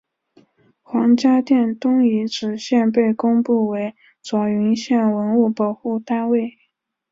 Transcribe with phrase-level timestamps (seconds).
[0.81, 3.93] 黄家店东遗址现被公布为
[4.23, 6.57] 左云县文物保护单位。